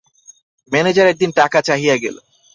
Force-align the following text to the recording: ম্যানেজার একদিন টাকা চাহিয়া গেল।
ম্যানেজার 0.71 1.07
একদিন 1.07 1.31
টাকা 1.31 1.59
চাহিয়া 1.61 1.95
গেল। 1.97 2.15